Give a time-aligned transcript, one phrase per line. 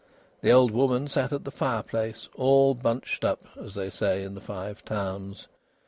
[0.41, 4.41] The old woman sat at the fireplace, "all bunched up," as they say in the
[4.41, 5.47] Five Towns.